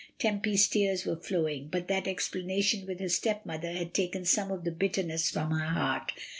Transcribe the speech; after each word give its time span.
Tempy's 0.17 0.67
tears 0.67 1.05
were 1.05 1.15
flowing; 1.15 1.67
but 1.67 1.87
that 1.87 2.07
explanation 2.07 2.87
with 2.87 2.99
her 2.99 3.07
stepmother 3.07 3.71
had 3.73 3.93
taken 3.93 4.25
some 4.25 4.49
of 4.49 4.63
the 4.63 4.71
bitterness 4.71 5.29
from 5.29 5.51
her 5.51 5.67
heart. 5.79 6.11